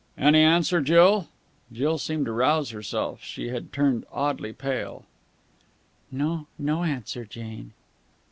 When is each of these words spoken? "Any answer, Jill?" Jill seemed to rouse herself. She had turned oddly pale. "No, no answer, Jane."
"Any 0.17 0.39
answer, 0.41 0.81
Jill?" 0.81 1.27
Jill 1.71 1.99
seemed 1.99 2.25
to 2.25 2.31
rouse 2.31 2.71
herself. 2.71 3.21
She 3.21 3.49
had 3.49 3.71
turned 3.71 4.03
oddly 4.11 4.51
pale. 4.51 5.05
"No, 6.11 6.47
no 6.57 6.81
answer, 6.83 7.23
Jane." 7.23 7.73